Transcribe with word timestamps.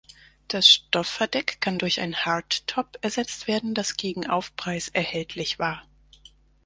Das 0.47 0.67
Stoffverdeck 0.67 1.61
kann 1.61 1.77
durch 1.77 2.01
ein 2.01 2.15
Hardtop 2.15 2.97
ersetzt 3.01 3.45
werden, 3.47 3.75
das 3.75 3.97
gegen 3.97 4.25
Aufpreis 4.27 4.87
erhältlich 4.87 5.59
war. 5.59 5.85